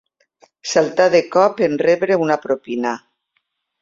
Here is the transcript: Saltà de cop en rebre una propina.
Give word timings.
Saltà 0.69 1.05
de 1.15 1.21
cop 1.35 1.61
en 1.67 1.77
rebre 1.83 2.17
una 2.25 2.39
propina. 2.47 2.95